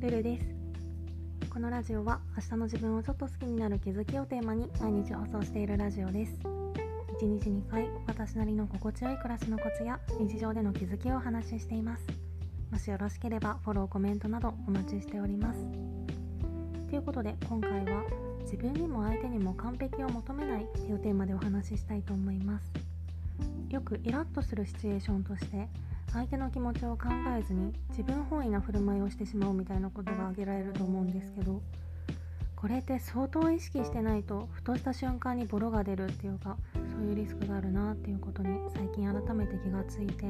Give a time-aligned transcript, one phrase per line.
[0.00, 0.46] ルルです。
[1.50, 6.38] このラジオは明日の自分をちょっと好きになる気づきをテーマに毎日放送しているラジオです。
[7.20, 12.06] 1日2回私なりの心地よい暮らしのコツや日常での気づきをお話ししています。
[12.70, 15.66] もしよろしければフォローコメントなどお待ちしております。
[16.88, 18.04] ということで今回は
[18.42, 22.70] 自分にも相手にも完璧を求めないというテーマでお話ししたいと思います。
[23.70, 25.68] よくイラッとするシチュエーションとして
[26.12, 27.08] 相手の気持ちを考
[27.38, 31.60] えずに自分本位な振る舞いをしてしまうみたいなことが挙げられると思うんですけど
[32.56, 40.24] これって相当意識してないとふとした瞬間にボロが出るっていうかそういうリスクがあるなっていうことに最近改めて気がついて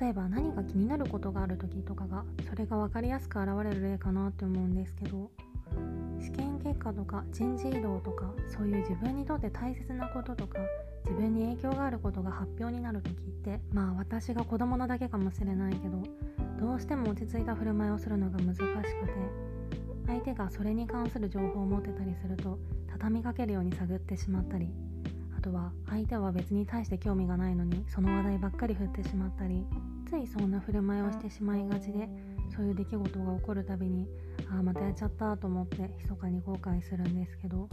[0.00, 5.30] 例えば何か気になることがある時とかがそれが分かりやすく現れる例かなって思うんですけど
[6.20, 10.58] 試験結果とか人事異動とかそういう自分にとって大切なこととか
[11.04, 16.02] 自分に影響があることが発表になる時ってまあ私が子供なだけかもしれないけど
[16.60, 18.82] どうしても落ち着いた振る舞いをするのが難しくて
[20.08, 22.58] 相手がそれに関する情報を持ってたりすると
[22.90, 24.68] 畳みかけるように探ってしまったり
[25.38, 29.64] あとは相手は別に対して興味がないのにその話題ばっかり振ってしまったり
[30.10, 32.08] ついそんな振る舞いをしてしまいがちで
[32.56, 34.08] そういう出来事が起こるたびに
[34.50, 37.68] ああまたやっちゃったと思って密かに後悔するんですけど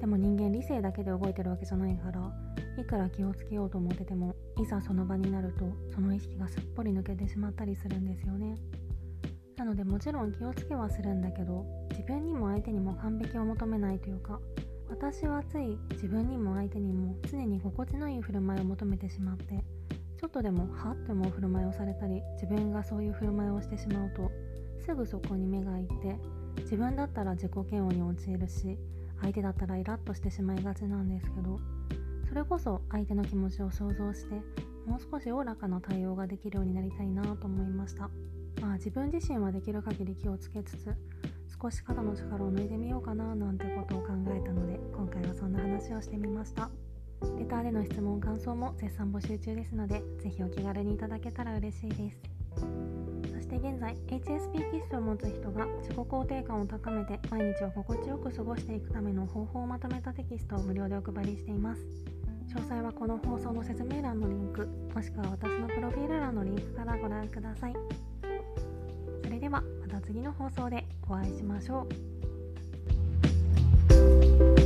[0.00, 2.32] でも人間理性だけで動いてるわけじゃないから
[2.78, 8.56] いくら気をつけようと思っててもいざその場になるとその意識がすっぽり抜けてしまったりするんですよね。
[9.56, 14.40] なのでもちろん気をつけはするんだけど自分にも相手にも完璧を求めないというか
[14.88, 19.62] 私はつい自分にも相手にも常に心地のいい振る舞いを求めてしまって
[20.18, 24.30] ちょっとでもはって思う振る舞いをされたり自分がそういう振る舞いをしてしまうと
[24.82, 26.16] すぐそこに目がいって
[26.62, 28.78] 自分だったら自己嫌悪に陥るし
[29.20, 31.58] 相手だったらイラッとしてしまいがちなんですけど
[32.28, 34.34] それこそ相手の気持ちを想像して
[34.86, 38.10] もう少しおおらかな対応ができるようになりたいなと思いました。
[38.60, 40.94] まあ自分自身はできる限り気をつけつつ
[41.60, 46.70] 少し肩の力を抜いてみようかななんてことを考えたので今回はそんな話をしてみました。
[47.38, 52.99] レターでの質問感想も絶賛募集中ですので是非お気軽にいただけたら嬉しいです。
[53.50, 61.82] して現在 HSP 気質を持つ人が自己肯定感を高めて毎日を心地よく過ごしていくための方法をまとめたテキストを無料でお配りしています。
[62.54, 67.74] 詳細はこの放送の説明欄のリンクもしくは私のプロフィール欄のリンクからご覧ください。
[69.24, 71.88] それではまた次の放送でお会いしましょ
[74.56, 74.59] う。